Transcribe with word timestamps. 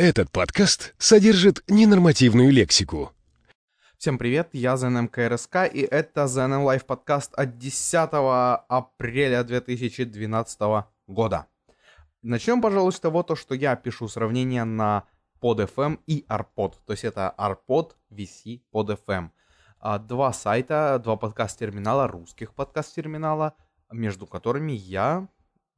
Этот 0.00 0.30
подкаст 0.30 0.94
содержит 0.96 1.64
ненормативную 1.66 2.52
лексику. 2.52 3.10
Всем 3.96 4.16
привет, 4.16 4.50
я 4.52 4.76
ЗНМ 4.76 5.08
КРСК, 5.08 5.64
и 5.64 5.80
это 5.80 6.28
ЗНМ 6.28 6.62
Лайв 6.62 6.86
подкаст 6.86 7.34
от 7.34 7.58
10 7.58 8.08
апреля 8.68 9.42
2012 9.42 10.60
года. 11.08 11.46
Начнем, 12.22 12.62
пожалуй, 12.62 12.92
с 12.92 13.00
того, 13.00 13.24
то, 13.24 13.34
что 13.34 13.56
я 13.56 13.74
пишу 13.74 14.06
сравнение 14.06 14.62
на 14.62 15.02
PodFM 15.42 15.98
и 16.06 16.24
ARPod. 16.28 16.74
То 16.86 16.92
есть 16.92 17.02
это 17.02 17.34
ARPod, 17.36 17.94
VC, 18.12 18.62
PodFM. 18.72 19.30
А, 19.80 19.98
два 19.98 20.32
сайта, 20.32 21.00
два 21.02 21.16
подкаст-терминала, 21.16 22.06
русских 22.06 22.54
подкаст-терминала, 22.54 23.56
между 23.90 24.28
которыми 24.28 24.70
я, 24.70 25.26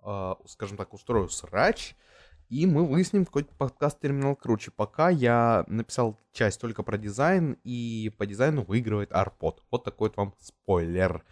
а, 0.02 0.36
скажем 0.44 0.76
так, 0.76 0.92
устрою 0.92 1.30
срач– 1.30 1.96
и 2.50 2.66
мы 2.66 2.84
выясним, 2.84 3.24
какой 3.24 3.44
подкаст-терминал 3.44 4.34
круче. 4.34 4.72
Пока 4.72 5.08
я 5.08 5.64
написал 5.68 6.18
часть 6.32 6.60
только 6.60 6.82
про 6.82 6.98
дизайн, 6.98 7.56
и 7.62 8.12
по 8.18 8.26
дизайну 8.26 8.64
выигрывает 8.64 9.12
ARPod. 9.12 9.58
Вот 9.70 9.84
такой 9.84 10.08
вот 10.08 10.16
вам 10.16 10.34
спойлер. 10.40 11.24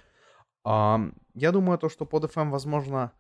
А, 0.63 1.01
я 1.35 1.51
думаю, 1.51 1.77
то, 1.79 1.89
что 1.89 2.07
под 2.07 2.25
FM, 2.25 2.51
возможно, 2.51 3.13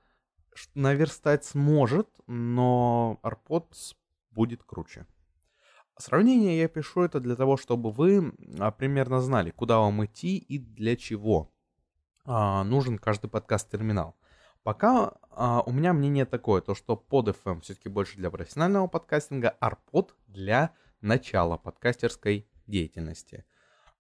наверстать 0.75 1.45
сможет, 1.45 2.09
но 2.29 3.19
ARPod 3.25 3.66
будет 4.30 4.62
круче. 4.62 5.05
Сравнение 5.98 6.61
я 6.61 6.69
пишу 6.69 7.03
это 7.03 7.19
для 7.19 7.34
того, 7.34 7.56
чтобы 7.56 7.91
вы 7.91 8.33
а, 8.61 8.70
примерно 8.70 9.20
знали, 9.20 9.51
куда 9.51 9.78
вам 9.80 10.05
идти 10.05 10.37
и 10.39 10.59
для 10.59 10.95
чего 10.95 11.51
а, 12.25 12.62
нужен 12.62 12.97
каждый 12.97 13.28
подкаст-терминал. 13.28 14.15
Пока 14.69 15.15
а, 15.31 15.63
у 15.65 15.73
меня 15.73 15.95
мнение 15.95 16.27
такое, 16.27 16.61
то 16.61 16.75
что 16.75 16.95
под 16.95 17.29
FM 17.29 17.63
все-таки 17.63 17.89
больше 17.89 18.19
для 18.19 18.31
профессионального 18.31 18.87
подкастинга, 18.87 19.49
арпод 19.61 20.15
для 20.27 20.75
начала 21.01 21.57
подкастерской 21.57 22.47
деятельности. 22.67 23.47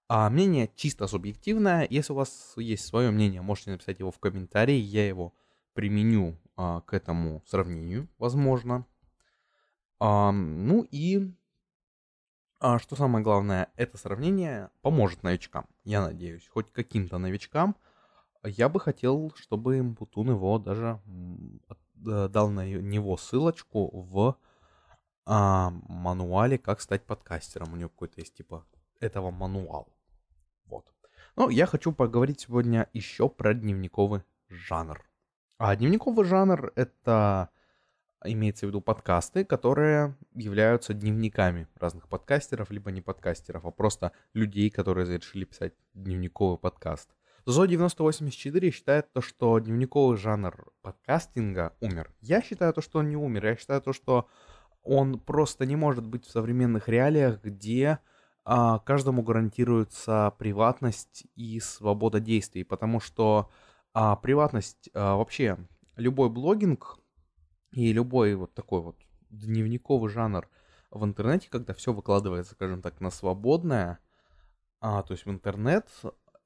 А 0.08 0.28
мнение 0.28 0.70
чисто 0.76 1.06
субъективное. 1.06 1.86
Если 1.88 2.12
у 2.12 2.16
вас 2.16 2.52
есть 2.58 2.84
свое 2.84 3.10
мнение, 3.10 3.40
можете 3.40 3.70
написать 3.70 3.98
его 4.00 4.10
в 4.10 4.18
комментарии. 4.18 4.74
Я 4.76 5.08
его 5.08 5.32
применю 5.72 6.36
а, 6.54 6.82
к 6.82 6.92
этому 6.92 7.42
сравнению, 7.46 8.06
возможно. 8.18 8.84
А, 9.98 10.32
ну 10.32 10.86
и 10.90 11.32
а, 12.60 12.78
что 12.78 12.94
самое 12.94 13.24
главное, 13.24 13.70
это 13.76 13.96
сравнение 13.96 14.68
поможет 14.82 15.22
новичкам. 15.22 15.64
Я 15.84 16.02
надеюсь, 16.02 16.46
хоть 16.46 16.70
каким-то 16.70 17.16
новичкам– 17.16 17.74
я 18.44 18.68
бы 18.68 18.80
хотел, 18.80 19.32
чтобы 19.36 19.82
Мпутун 19.82 20.30
его 20.30 20.58
даже 20.58 21.00
э, 22.06 22.28
дал 22.28 22.50
на 22.50 22.68
него 22.68 23.16
ссылочку 23.16 23.90
в 23.92 24.36
а, 25.26 25.70
мануале 25.88 26.58
«Как 26.58 26.80
стать 26.80 27.04
подкастером». 27.04 27.72
У 27.72 27.76
него 27.76 27.90
какой-то 27.90 28.20
есть 28.20 28.34
типа 28.34 28.64
этого 29.00 29.30
мануал. 29.30 29.92
Вот. 30.64 30.92
Ну, 31.36 31.50
я 31.50 31.66
хочу 31.66 31.92
поговорить 31.92 32.40
сегодня 32.40 32.88
еще 32.92 33.28
про 33.28 33.54
дневниковый 33.54 34.22
жанр. 34.48 35.04
А 35.58 35.76
дневниковый 35.76 36.24
жанр— 36.24 36.72
это 36.76 37.50
имеется 38.24 38.66
в 38.66 38.68
виду 38.70 38.80
подкасты, 38.80 39.44
которые 39.44 40.16
являются 40.34 40.94
дневниками 40.94 41.68
разных 41.76 42.08
подкастеров, 42.08 42.70
либо 42.70 42.90
не 42.90 43.00
подкастеров, 43.00 43.64
а 43.66 43.70
просто 43.70 44.12
людей, 44.34 44.70
которые 44.70 45.18
решили 45.18 45.44
писать 45.44 45.74
дневниковый 45.94 46.58
подкаст. 46.58 47.17
ЗО 47.48 47.64
9084 47.64 48.70
считает 48.70 49.10
то, 49.14 49.22
что 49.22 49.58
дневниковый 49.58 50.18
жанр 50.18 50.70
подкастинга 50.82 51.74
умер. 51.80 52.12
Я 52.20 52.42
считаю 52.42 52.74
то, 52.74 52.82
что 52.82 52.98
он 52.98 53.08
не 53.08 53.16
умер. 53.16 53.46
Я 53.46 53.56
считаю 53.56 53.80
то, 53.80 53.94
что 53.94 54.28
он 54.82 55.18
просто 55.18 55.64
не 55.64 55.74
может 55.74 56.04
быть 56.04 56.26
в 56.26 56.30
современных 56.30 56.90
реалиях, 56.90 57.42
где 57.42 58.00
а, 58.44 58.80
каждому 58.80 59.22
гарантируется 59.22 60.34
приватность 60.38 61.26
и 61.36 61.58
свобода 61.60 62.20
действий, 62.20 62.64
потому 62.64 63.00
что 63.00 63.48
а, 63.94 64.16
приватность 64.16 64.90
а, 64.92 65.16
вообще 65.16 65.56
любой 65.96 66.28
блогинг 66.28 66.98
и 67.72 67.94
любой 67.94 68.34
вот 68.34 68.52
такой 68.52 68.82
вот 68.82 68.98
дневниковый 69.30 70.10
жанр 70.10 70.50
в 70.90 71.02
интернете, 71.02 71.48
когда 71.48 71.72
все 71.72 71.94
выкладывается, 71.94 72.52
скажем 72.52 72.82
так, 72.82 73.00
на 73.00 73.08
свободное, 73.08 74.00
а, 74.80 75.02
то 75.02 75.12
есть 75.12 75.24
в 75.24 75.30
интернет, 75.30 75.88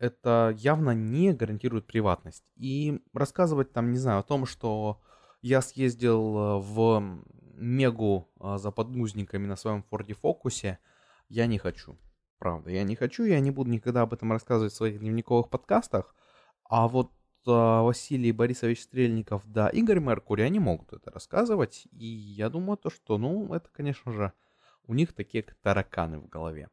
это 0.03 0.53
явно 0.59 0.91
не 0.91 1.33
гарантирует 1.33 1.87
приватность. 1.87 2.45
И 2.57 3.01
рассказывать 3.15 3.73
там, 3.73 3.93
не 3.93 3.99
знаю, 3.99 4.19
о 4.19 4.25
том, 4.25 4.47
что 4.47 5.01
я 5.43 5.63
съездил 5.63 6.37
э, 6.37 6.59
в 6.59 7.23
Мегу 7.55 8.29
э, 8.41 8.57
за 8.59 8.73
подгузниками 8.73 9.47
на 9.47 9.55
своем 9.55 9.85
Форде 9.85 10.15
Фокусе, 10.15 10.81
я 11.29 11.47
не 11.47 11.57
хочу. 11.57 11.97
Правда, 12.39 12.71
я 12.71 12.83
не 12.83 12.97
хочу, 12.97 13.23
я 13.23 13.39
не 13.39 13.53
буду 13.53 13.71
никогда 13.71 14.03
об 14.03 14.13
этом 14.13 14.33
рассказывать 14.33 14.73
в 14.73 14.77
своих 14.77 14.99
дневниковых 14.99 15.49
подкастах. 15.49 16.17
А 16.65 16.89
вот 16.89 17.13
э, 17.47 17.51
Василий 17.51 18.33
Борисович 18.33 18.83
Стрельников, 18.83 19.43
да, 19.47 19.69
Игорь 19.69 20.01
Меркурий, 20.01 20.45
они 20.45 20.59
могут 20.59 20.93
это 20.93 21.13
рассказывать. 21.13 21.87
И 21.93 22.07
я 22.07 22.49
думаю, 22.49 22.77
то, 22.77 22.91
что, 22.91 23.19
ну, 23.19 23.55
это, 23.55 23.69
конечно 23.71 24.11
же, 24.11 24.33
у 24.83 24.95
них 24.95 25.13
такие 25.13 25.45
тараканы 25.63 26.19
в 26.19 26.29
голове. 26.29 26.71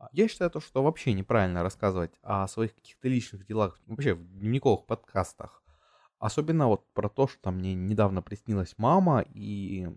А, 0.00 0.08
я 0.12 0.28
считаю 0.28 0.50
то, 0.50 0.60
что 0.60 0.82
вообще 0.82 1.12
неправильно 1.12 1.62
рассказывать 1.62 2.12
о 2.22 2.48
своих 2.48 2.74
каких-то 2.74 3.06
личных 3.06 3.46
делах, 3.46 3.78
вообще 3.86 4.14
в 4.14 4.26
дневниковых 4.26 4.86
подкастах. 4.86 5.62
Особенно 6.18 6.68
вот 6.68 6.90
про 6.94 7.08
то, 7.10 7.28
что 7.28 7.50
мне 7.50 7.74
недавно 7.74 8.22
приснилась 8.22 8.74
мама, 8.78 9.20
и 9.20 9.88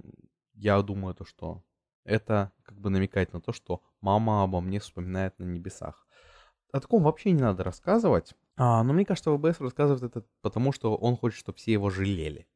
я 0.55 0.81
думаю 0.81 1.15
то, 1.15 1.25
что 1.25 1.63
это 2.03 2.51
как 2.63 2.79
бы 2.79 2.89
намекает 2.89 3.31
на 3.31 3.39
то, 3.39 3.53
что 3.53 3.81
мама 4.01 4.43
обо 4.43 4.59
мне 4.59 4.79
вспоминает 4.79 5.39
на 5.39 5.45
небесах. 5.45 6.05
О 6.73 6.81
таком 6.81 7.03
вообще 7.03 7.31
не 7.31 7.41
надо 7.41 7.63
рассказывать. 7.63 8.35
А, 8.57 8.83
но 8.83 8.93
мне 8.93 9.05
кажется, 9.05 9.31
ВБС 9.31 9.61
рассказывает 9.61 10.03
это 10.03 10.25
потому, 10.41 10.73
что 10.73 10.95
он 10.95 11.15
хочет, 11.15 11.39
чтобы 11.39 11.57
все 11.57 11.71
его 11.71 11.89
жалели. 11.89 12.47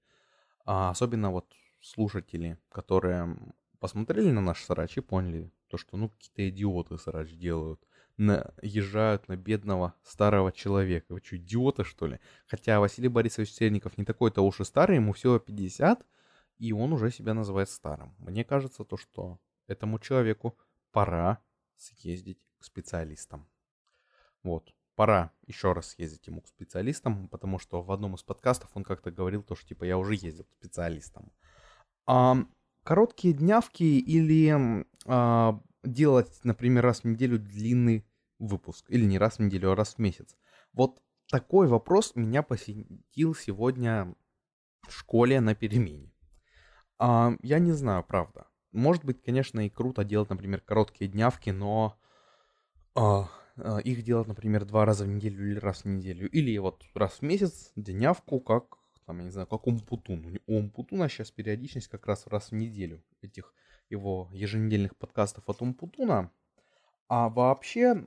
А, 0.65 0.89
особенно 0.89 1.31
вот 1.31 1.53
слушатели, 1.81 2.59
которые 2.69 3.37
посмотрели 3.79 4.31
на 4.31 4.41
наш 4.41 4.63
срач 4.63 4.97
и 4.97 5.01
поняли, 5.01 5.51
то, 5.67 5.77
что 5.77 5.97
ну 5.97 6.09
какие-то 6.09 6.49
идиоты 6.49 6.97
срач 6.97 7.31
делают. 7.31 7.81
Наезжают 8.17 9.27
на 9.27 9.35
бедного 9.35 9.93
старого 10.03 10.51
человека. 10.51 11.13
Вы 11.13 11.21
что, 11.23 11.37
идиоты, 11.37 11.83
что 11.83 12.07
ли? 12.07 12.19
Хотя 12.47 12.79
Василий 12.79 13.09
Борисович 13.09 13.51
Сельников 13.51 13.97
не 13.97 14.05
такой-то 14.05 14.41
уж 14.41 14.59
и 14.59 14.63
старый, 14.63 14.95
ему 14.95 15.13
всего 15.13 15.37
50, 15.37 16.05
и 16.57 16.71
он 16.73 16.93
уже 16.93 17.11
себя 17.11 17.33
называет 17.33 17.69
старым. 17.69 18.15
Мне 18.17 18.43
кажется, 18.43 18.83
то, 18.83 18.97
что 18.97 19.39
этому 19.67 19.99
человеку 19.99 20.57
пора 20.91 21.39
съездить 21.75 22.39
к 22.59 22.63
специалистам. 22.63 23.47
Вот, 24.43 24.73
пора 24.95 25.31
еще 25.45 25.73
раз 25.73 25.89
съездить 25.89 26.25
ему 26.27 26.41
к 26.41 26.47
специалистам, 26.47 27.27
потому 27.27 27.59
что 27.59 27.81
в 27.83 27.91
одном 27.91 28.15
из 28.15 28.23
подкастов 28.23 28.71
он 28.73 28.83
как-то 28.83 29.11
говорил 29.11 29.43
то, 29.43 29.55
что 29.55 29.67
типа 29.67 29.83
я 29.83 29.97
уже 29.97 30.15
ездил 30.15 30.45
к 30.45 30.53
специалистам. 30.53 31.31
А, 32.07 32.37
короткие 32.87 33.33
днявки 33.33 33.83
или 33.83 34.85
а, 35.05 35.59
делать, 35.83 36.39
например, 36.45 36.85
раз 36.85 37.01
в 37.01 37.03
неделю 37.03 37.37
длинный 37.37 38.07
выпуск. 38.39 38.85
Или 38.87 39.03
не 39.03 39.17
раз 39.17 39.39
в 39.39 39.41
неделю, 39.41 39.71
а 39.71 39.75
раз 39.75 39.95
в 39.95 39.99
месяц. 39.99 40.37
Вот 40.71 41.01
такой 41.29 41.67
вопрос 41.67 42.13
меня 42.15 42.43
посетил 42.43 43.35
сегодня 43.35 44.15
в 44.87 44.93
школе 44.93 45.41
на 45.41 45.53
перемене. 45.53 46.13
А, 46.97 47.33
я 47.41 47.59
не 47.59 47.73
знаю, 47.73 48.05
правда. 48.07 48.47
Может 48.71 49.03
быть, 49.03 49.21
конечно, 49.21 49.65
и 49.65 49.69
круто 49.69 50.05
делать, 50.05 50.29
например, 50.29 50.61
короткие 50.61 51.11
днявки, 51.11 51.49
но 51.49 51.99
а, 52.95 53.29
а, 53.57 53.79
их 53.79 54.03
делать, 54.03 54.29
например, 54.29 54.63
два 54.63 54.85
раза 54.85 55.03
в 55.03 55.09
неделю 55.09 55.51
или 55.51 55.59
раз 55.59 55.83
в 55.83 55.89
неделю. 55.89 56.29
Или 56.29 56.57
вот 56.57 56.85
раз 56.93 57.17
в 57.19 57.21
месяц 57.23 57.73
днявку, 57.75 58.39
как 58.39 58.76
там, 59.07 59.19
я 59.19 59.23
не 59.23 59.31
знаю, 59.31 59.47
как 59.47 59.65
Умпутун. 59.65 60.37
У 60.47 60.57
Умпутуна 60.57 61.07
сейчас 61.07 61.31
периодичность 61.31 61.87
как 61.87 62.05
раз 62.05 62.27
раз 62.27 62.51
в 62.51 62.55
неделю 62.55 63.01
этих 63.21 63.53
его 63.89 64.29
еженедельных 64.33 64.97
подкастов 64.97 65.47
от 65.47 65.61
Умпутуна. 65.61 66.29
А 67.07 67.29
вообще 67.29 68.03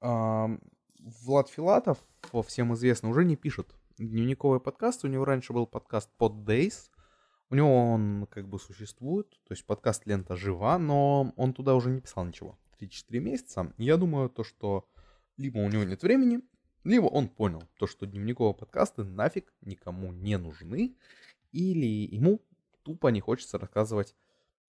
Влад 0.00 1.48
Филатов, 1.48 1.98
всем 2.46 2.72
известно, 2.74 3.08
уже 3.08 3.24
не 3.24 3.34
пишет 3.34 3.74
дневниковый 3.98 4.60
подкаст. 4.60 5.04
У 5.04 5.08
него 5.08 5.24
раньше 5.24 5.52
был 5.52 5.66
подкаст 5.66 6.08
Pod 6.18 6.44
Days. 6.44 6.88
У 7.50 7.56
него 7.56 7.92
он 7.92 8.28
как 8.30 8.48
бы 8.48 8.60
существует, 8.60 9.28
то 9.30 9.52
есть 9.52 9.66
подкаст 9.66 10.06
лента 10.06 10.36
жива, 10.36 10.78
но 10.78 11.32
он 11.36 11.52
туда 11.52 11.74
уже 11.74 11.90
не 11.90 12.00
писал 12.00 12.24
ничего. 12.24 12.56
3-4 12.80 13.18
месяца. 13.18 13.72
Я 13.76 13.96
думаю, 13.96 14.30
то, 14.30 14.44
что 14.44 14.88
либо 15.36 15.58
у 15.58 15.68
него 15.68 15.82
нет 15.82 16.02
времени, 16.02 16.40
либо 16.84 17.06
он 17.06 17.28
понял 17.28 17.62
то, 17.78 17.86
что 17.86 18.06
дневниковые 18.06 18.54
подкасты 18.54 19.04
нафиг 19.04 19.52
никому 19.62 20.12
не 20.12 20.38
нужны, 20.38 20.96
или 21.52 21.86
ему 22.14 22.40
тупо 22.82 23.08
не 23.08 23.20
хочется 23.20 23.58
рассказывать 23.58 24.14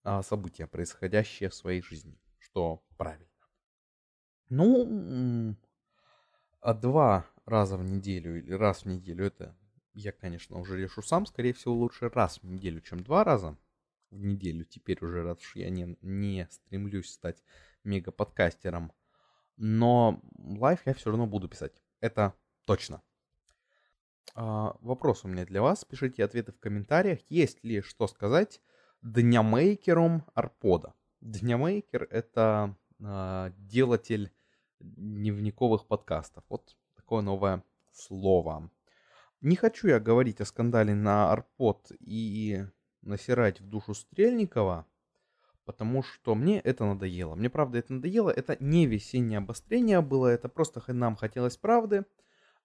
а, 0.04 0.24
события, 0.24 0.68
происходящие 0.68 1.50
в 1.50 1.56
своей 1.56 1.82
жизни, 1.82 2.18
что 2.40 2.84
правильно. 2.98 3.28
Ну, 4.50 5.56
а 6.62 6.74
два 6.74 7.26
раза 7.46 7.78
в 7.78 7.84
неделю 7.84 8.38
или 8.38 8.54
раз 8.54 8.84
в 8.84 8.86
неделю, 8.86 9.26
это 9.26 9.56
я, 9.94 10.12
конечно, 10.12 10.60
уже 10.60 10.80
решу 10.80 11.02
сам, 11.02 11.26
скорее 11.26 11.54
всего, 11.54 11.74
лучше 11.74 12.10
раз 12.10 12.40
в 12.42 12.46
неделю, 12.46 12.82
чем 12.82 13.02
два 13.02 13.24
раза 13.24 13.58
в 14.12 14.24
неделю. 14.24 14.66
Теперь 14.66 15.04
уже, 15.04 15.24
раз 15.24 15.40
уж 15.40 15.56
я 15.56 15.70
не, 15.70 15.98
не 16.02 16.48
стремлюсь 16.52 17.12
стать 17.12 17.44
мега-подкастером. 17.84 18.92
Но 19.58 20.22
live 20.38 20.82
я 20.86 20.94
все 20.94 21.12
равно 21.12 21.28
буду 21.28 21.48
писать. 21.48 21.85
Это 22.06 22.36
точно. 22.66 23.02
А, 24.36 24.78
вопрос 24.82 25.26
у 25.26 25.28
меня 25.28 25.44
для 25.44 25.64
вас. 25.64 25.84
Пишите 25.86 26.24
ответы 26.24 26.52
в 26.52 26.60
комментариях. 26.60 27.20
Есть 27.30 27.64
ли 27.64 27.82
что 27.82 28.06
сказать 28.06 28.62
днямейкерам 29.02 30.24
Rpod 30.36 30.75
а? 30.75 30.94
Днямейкер— 31.22 32.04
это 32.12 32.78
а, 33.04 33.52
делатель 33.58 34.32
дневниковых 34.80 35.88
подкастов. 35.88 36.44
Вот 36.48 36.78
такое 36.96 37.24
новое 37.24 37.64
слово. 37.92 38.70
Не 39.42 39.56
хочу 39.56 39.88
я 39.88 40.00
говорить 40.00 40.42
о 40.42 40.46
скандале 40.46 40.94
на 40.94 41.32
Rpod 41.32 41.92
и 42.02 42.68
насирать 43.02 43.62
в 43.62 43.68
душу 43.68 43.96
Стрельникова, 43.96 44.86
потому 45.66 46.04
что 46.04 46.36
мне 46.36 46.60
это 46.60 46.86
надоело. 46.86 47.36
Мне 47.36 47.50
правда 47.50 47.80
это 47.80 47.94
надоело. 47.94 48.30
Это 48.30 48.56
не 48.60 48.86
весеннее 48.86 49.40
обострение 49.40 50.02
было, 50.02 50.28
это 50.28 50.48
просто 50.48 50.82
нам 50.94 51.16
хотелось 51.16 51.58
правды. 51.58 52.06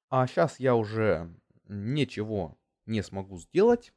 А 0.09 0.27
сейчас 0.27 0.61
я 0.61 0.75
уже 0.75 1.35
ничего 1.67 2.59
не 2.87 3.03
смогу 3.03 3.39
сделать. 3.39 3.93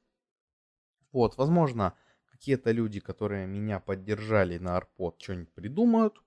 Вот, 1.11 1.37
возможно, 1.37 1.93
какие-то 2.31 2.71
люди, 2.71 2.99
которые 2.99 3.45
меня 3.47 3.79
поддержали 3.79 4.57
на 4.57 4.77
Арпод, 4.77 5.21
что-нибудь 5.21 5.53
придумают. 5.53 6.21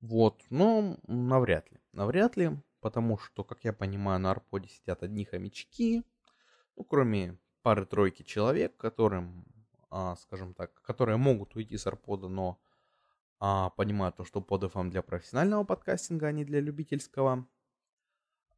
Вот, 0.00 0.42
но 0.50 0.96
навряд 1.06 1.70
ли. 1.70 1.78
Навряд 1.92 2.36
ли, 2.36 2.50
потому 2.80 3.18
что, 3.18 3.44
как 3.44 3.64
я 3.64 3.72
понимаю, 3.72 4.20
на 4.20 4.30
Арподе 4.30 4.68
сидят 4.68 5.02
одни 5.02 5.24
хомячки. 5.24 6.04
Ну, 6.76 6.84
кроме 6.84 7.38
пары-тройки 7.62 8.22
человек, 8.22 8.76
которым, 8.76 9.44
скажем 10.16 10.54
так, 10.54 10.80
которые 10.82 11.16
могут 11.16 11.56
уйти 11.56 11.76
с 11.76 11.86
Арпода, 11.86 12.28
но 12.28 12.60
а, 13.40 13.70
понимают 13.70 14.16
то, 14.16 14.24
что 14.24 14.40
под 14.40 14.64
FM 14.64 14.90
для 14.90 15.02
профессионального 15.02 15.64
подкастинга, 15.64 16.26
а 16.26 16.32
не 16.32 16.44
для 16.44 16.60
любительского. 16.60 17.46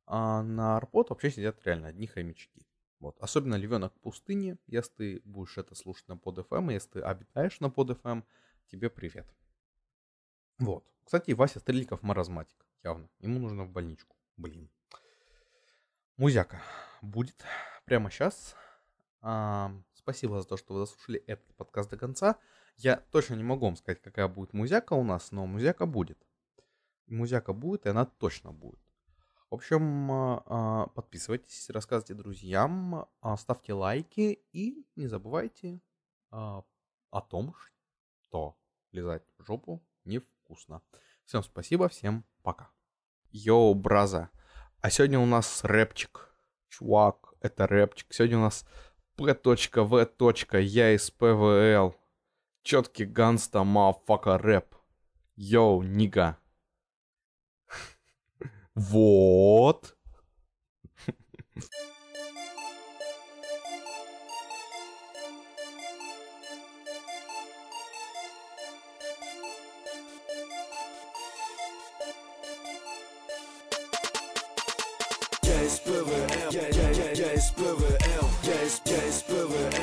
А 0.06 0.42
на 0.42 0.76
Арпод 0.76 1.10
вообще 1.10 1.30
сидят 1.30 1.64
реально 1.64 1.88
одни 1.88 2.06
хомячки. 2.06 2.66
Вот. 2.98 3.16
Особенно 3.20 3.54
львенок 3.54 3.92
пустыни. 4.00 4.58
Если 4.66 4.92
ты 4.92 5.22
будешь 5.24 5.56
это 5.58 5.74
слушать 5.74 6.08
на 6.08 6.16
под 6.16 6.38
FM, 6.38 6.72
если 6.72 6.90
ты 6.90 7.00
обитаешь 7.00 7.60
на 7.60 7.70
под 7.70 7.90
FM, 7.90 8.24
тебе 8.70 8.90
привет. 8.90 9.26
Вот. 10.58 10.84
Кстати, 11.04 11.32
Вася 11.32 11.60
Стрельников 11.60 12.02
маразматик, 12.02 12.66
явно. 12.82 13.08
Ему 13.20 13.38
нужно 13.38 13.64
в 13.64 13.70
больничку. 13.70 14.16
Блин. 14.36 14.70
Музяка 16.16 16.60
будет 17.02 17.44
прямо 17.84 18.10
сейчас. 18.10 18.54
А, 19.22 19.72
спасибо 20.00 20.40
за 20.40 20.48
то, 20.48 20.56
что 20.56 20.74
вы 20.74 20.80
заслушали 20.80 21.22
этот 21.26 21.54
подкаст 21.56 21.90
до 21.90 21.96
конца. 21.96 22.38
Я 22.76 22.96
точно 22.96 23.34
не 23.34 23.42
могу 23.42 23.66
вам 23.66 23.76
сказать, 23.76 24.00
какая 24.00 24.28
будет 24.28 24.52
музяка 24.52 24.94
у 24.94 25.04
нас, 25.04 25.32
но 25.32 25.46
музяка 25.46 25.86
будет. 25.86 26.18
Музяка 27.06 27.52
будет, 27.52 27.86
и 27.86 27.90
она 27.90 28.06
точно 28.06 28.52
будет. 28.52 28.80
В 29.50 29.54
общем, 29.54 30.12
а, 30.12 30.42
а, 30.46 30.86
подписывайтесь, 30.88 31.70
рассказывайте 31.70 32.14
друзьям, 32.14 33.08
а, 33.20 33.36
ставьте 33.36 33.72
лайки 33.72 34.44
и 34.52 34.86
не 34.96 35.06
забывайте 35.06 35.80
о 36.30 36.62
том, 37.28 37.56
что 38.28 38.56
лизать 38.92 39.24
в 39.38 39.44
жопу 39.44 39.84
невкусно. 40.04 40.80
Всем 41.24 41.42
спасибо, 41.42 41.88
всем 41.88 42.24
пока. 42.42 42.70
Yo, 43.32 43.74
brotha. 43.74 44.30
А 44.80 44.90
сегодня 44.90 45.18
у 45.18 45.26
нас 45.26 45.64
рэпчик. 45.64 46.32
Чувак, 46.68 47.34
это 47.40 47.66
рэпчик. 47.66 48.12
Сегодня 48.12 48.38
у 48.38 48.42
нас 48.42 48.64
P.V. 49.20 50.60
Я 50.60 50.94
из 50.94 51.10
ПВЛ. 51.10 51.94
Четкий 52.62 53.04
gangsta, 53.04 53.64
motherfucka 53.64 54.38
рэп. 54.38 54.74
Yo, 55.36 55.82
nigga. 55.82 56.38
Вот. 58.74 59.94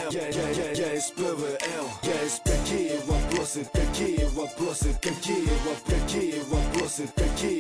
ПВЛ, 0.10 0.20
я, 0.20 0.28
я, 0.30 0.50
я, 0.52 0.72
я 0.72 0.94
из 0.94 1.12
ПВЛ, 1.12 1.88
я 2.04 2.24
из 2.24 2.40
какие 2.40 2.98
вопросы, 3.06 3.68
какие 3.74 4.26
вопросы, 4.36 4.94
какие 5.02 5.50
вопросы, 5.66 5.84
какие 5.86 6.40
вопросы, 6.50 7.10
какие 7.16 7.57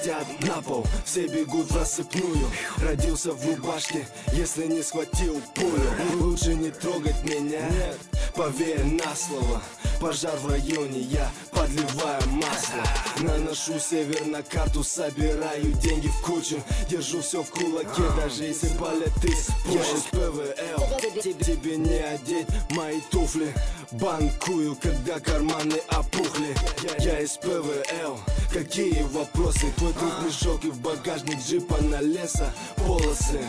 летят 0.00 0.26
на 0.40 0.62
пол, 0.62 0.86
все 1.04 1.26
бегут 1.26 1.70
в 1.70 1.76
рассыпную, 1.76 2.50
родился 2.82 3.32
в 3.32 3.46
рубашке, 3.46 4.06
если 4.32 4.66
не 4.66 4.82
схватил 4.82 5.40
пулю, 5.54 5.90
лучше 6.20 6.54
не 6.54 6.70
трогать 6.70 7.22
меня, 7.24 7.68
нет, 7.68 7.98
поверь 8.34 8.84
на 8.84 9.14
слово, 9.14 9.62
пожар 10.00 10.36
в 10.38 10.48
районе, 10.48 11.00
я 11.00 11.30
подливаю 11.60 12.22
масло, 12.30 12.82
наношу 13.18 13.78
север 13.78 14.26
на 14.26 14.42
карту, 14.42 14.82
собираю 14.82 15.72
деньги 15.74 16.08
в 16.08 16.20
кучу, 16.22 16.62
держу 16.88 17.20
все 17.20 17.42
в 17.42 17.50
кулаке, 17.50 18.02
даже 18.16 18.44
если 18.44 18.68
палят 18.78 19.24
из 19.24 19.48
Я 19.66 19.82
из 19.82 20.04
ПВЛ, 20.10 21.42
тебе, 21.42 21.76
не 21.76 21.98
одеть 21.98 22.46
мои 22.70 23.00
туфли, 23.10 23.54
банкую, 23.92 24.76
когда 24.80 25.20
карманы 25.20 25.80
опухли, 25.90 26.56
я, 26.82 27.12
я 27.12 27.20
из 27.20 27.36
ПВЛ, 27.36 28.18
какие 28.52 29.02
вопросы, 29.02 29.70
твой 29.76 29.92
друг 29.92 30.12
мешок 30.24 30.64
и 30.64 30.70
в 30.70 30.80
багажник 30.80 31.40
джипа 31.40 31.76
на 31.82 32.00
леса. 32.00 32.54
Полосы. 32.76 33.40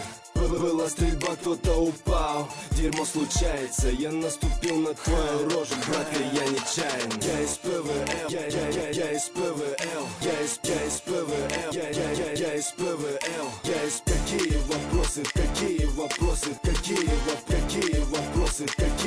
Была 0.50 0.90
стрельба, 0.90 1.36
кто-то 1.36 1.74
упал. 1.82 2.50
Дерьмо 2.72 3.06
случается, 3.06 3.90
я 3.90 4.12
наступил 4.12 4.78
на 4.78 4.94
твою 4.96 5.50
рожу 5.50 5.76
Братка, 5.88 6.18
я 6.34 6.48
не 6.48 6.58
чаян 6.74 7.12
Я 7.22 7.42
из 7.42 7.58
ПВЛ, 7.58 8.30
я, 8.30 8.48
я, 8.48 8.70
я, 8.70 8.89
я 8.89 9.12
из 9.12 9.30
ПВЛ 9.30 10.08
Я 10.22 10.42
из, 10.42 10.60
я 10.63 10.86
из 10.86 11.00
ПВЛ, 11.01 11.72
я, 11.72 11.89
я, 11.89 12.12
я, 12.12 12.32
я 12.32 12.56
из 12.56 12.72
ПВЛ 12.72 13.50
Я 13.63 13.84
из 13.84 14.01
какие 14.04 14.58
вопросы, 14.68 15.24
какие 15.34 15.86
вопросы, 15.86 16.58
какие 16.63 17.06
вопросы, 17.06 17.46
какие 17.48 18.00
вопросы, 18.06 18.65
какие 18.65 19.00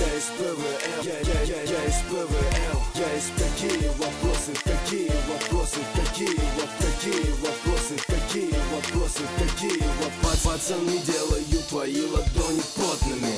Я 0.00 0.06
из, 0.16 0.24
ПВЛ, 0.38 1.02
я, 1.02 1.12
я, 1.12 1.42
я, 1.42 1.62
я 1.62 1.84
из 1.84 2.00
ПВЛ 2.08 2.80
Я 2.94 3.16
из 3.18 3.26
какие 3.36 3.88
вопросы, 3.98 4.52
какие 4.64 5.10
вопросы, 5.28 5.80
какие 5.94 6.40
вопросы, 6.56 6.80
какие 6.80 7.30
вопросы, 7.42 7.96
какие 8.06 8.54
вопросы, 8.72 9.22
какие 9.36 9.82
вопросы 10.00 10.42
Пацаны 10.42 10.98
делают 11.00 11.68
твои 11.68 12.00
ладони 12.06 12.62
потными 12.76 13.34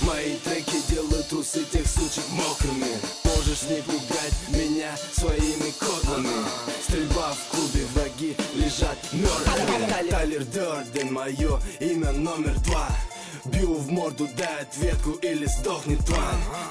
Мои 0.00 0.36
треки 0.36 0.80
делают 0.88 1.28
трусы 1.28 1.64
тех 1.64 1.86
сучек 1.86 2.24
мокрыми 2.30 2.96
Можешь 3.24 3.64
не 3.64 3.82
пугать 3.82 4.32
меня 4.48 4.96
своими 5.12 5.70
кодлами 5.78 6.46
Стрельба 6.82 7.34
в 7.34 7.54
клубе, 7.54 7.84
враги 7.94 8.34
лежат 8.54 8.96
мертвыми 9.12 10.10
Тайлер 10.10 10.44
Дёрден, 10.44 11.12
мое 11.12 11.60
имя 11.80 12.12
номер 12.12 12.58
два 12.60 12.88
Бью 13.46 13.74
в 13.74 13.90
морду, 13.90 14.28
дай 14.36 14.62
ответку 14.62 15.10
или 15.22 15.46
сдохнет 15.46 16.04
тварь. 16.04 16.20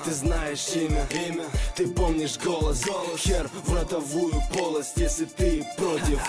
Ты 0.03 0.11
знаешь 0.11 0.67
имя, 0.75 1.07
имя, 1.27 1.45
ты 1.75 1.87
помнишь 1.87 2.37
голос, 2.37 2.83
голос 2.85 3.19
Хер 3.21 3.49
в 3.65 3.73
ротовую 3.73 4.41
полость, 4.53 4.93
если 4.97 5.25
ты 5.25 5.65
против 5.77 6.19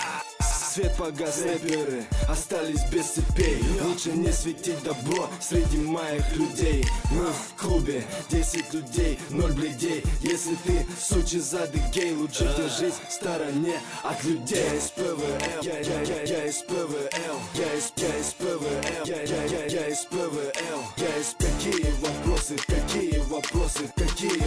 Свет 0.77 0.95
погас, 0.95 1.41
рэперы 1.41 2.05
остались 2.29 2.83
без 2.91 3.05
цепей. 3.07 3.63
Лучше 3.81 4.11
не 4.11 4.31
светить 4.31 4.83
добро 4.83 5.27
среди 5.39 5.77
моих 5.77 6.35
людей. 6.35 6.85
Мы 7.09 7.25
в 7.25 7.59
клубе 7.59 8.03
10 8.29 8.71
людей, 8.75 9.19
ноль 9.31 9.53
бледей. 9.53 10.03
Если 10.21 10.53
ты 10.53 10.85
сучий 11.01 11.39
зады 11.39 11.81
гей 11.91 12.13
Лучше 12.13 12.43
держись 12.55 12.93
в 13.09 13.11
стороне 13.11 13.79
от 14.03 14.23
людей. 14.23 14.63
Я 14.67 14.75
из 14.75 14.91
ПВЛ, 14.91 15.63
я, 15.63 15.79
я, 15.79 16.01
я, 16.01 16.21
я 16.21 16.45
из 16.45 16.57
ПВЛ 16.57 17.39
Я 17.55 17.73
из, 17.73 17.91
я 17.97 18.19
из 18.19 18.33
ПВЛ, 18.33 19.05
я, 19.05 19.21
я, 19.23 19.43
я, 19.45 19.65
я 19.65 19.87
из 19.87 20.05
ПВЛ 20.05 20.81
Я 20.97 21.17
из 21.17 21.35
какие 21.39 21.91
вопросы, 22.01 22.55
какие 22.67 23.17
вопросы, 23.21 23.91
какие 23.95 24.43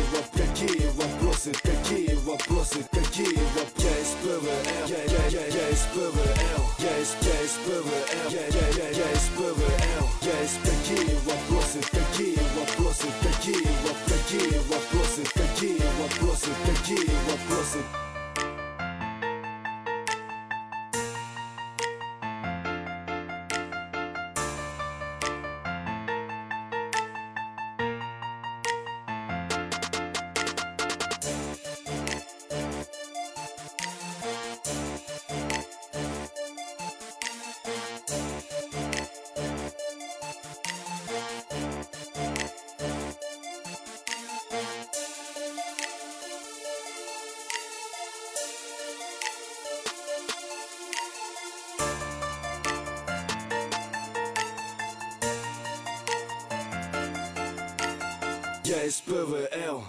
Я 58.71 58.85
из 58.85 59.01
ПВЛ 59.01 59.83